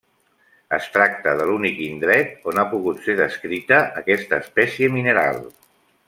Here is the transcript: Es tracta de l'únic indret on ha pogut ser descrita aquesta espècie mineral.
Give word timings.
Es 0.77 0.85
tracta 0.95 1.33
de 1.41 1.45
l'únic 1.49 1.83
indret 1.89 2.47
on 2.53 2.61
ha 2.61 2.65
pogut 2.73 3.03
ser 3.09 3.15
descrita 3.23 3.81
aquesta 4.05 4.41
espècie 4.45 4.89
mineral. 4.99 5.39